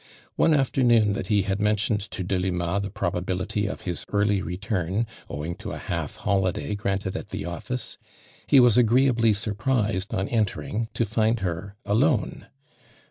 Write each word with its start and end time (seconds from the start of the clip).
One 0.35 0.55
afternoon 0.55 1.11
that 1.11 1.27
he 1.27 1.43
had 1.43 1.59
mentioned 1.59 1.99
to 2.09 2.23
Delima 2.23 2.79
the 2.79 2.89
pro 2.89 3.11
bability 3.11 3.69
of 3.69 3.81
his 3.81 4.03
early 4.11 4.41
return, 4.41 5.05
owing 5.29 5.53
to 5.57 5.73
a 5.73 5.77
half 5.77 6.15
holiday 6.15 6.73
granted 6.73 7.15
at 7.15 7.29
the 7.29 7.45
office, 7.45 7.99
he 8.47 8.59
was 8.59 8.79
agree 8.79 9.05
ably 9.07 9.33
surprised 9.33 10.11
on 10.11 10.27
entering 10.29 10.87
to 10.95 11.05
find 11.05 11.41
her 11.41 11.75
alone. 11.85 12.47